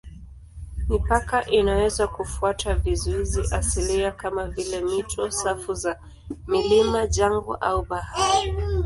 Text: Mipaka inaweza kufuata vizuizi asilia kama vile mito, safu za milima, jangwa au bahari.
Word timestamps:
Mipaka 0.89 1.45
inaweza 1.45 2.07
kufuata 2.07 2.75
vizuizi 2.75 3.41
asilia 3.51 4.11
kama 4.11 4.47
vile 4.47 4.81
mito, 4.81 5.31
safu 5.31 5.73
za 5.73 5.99
milima, 6.47 7.07
jangwa 7.07 7.61
au 7.61 7.85
bahari. 7.85 8.53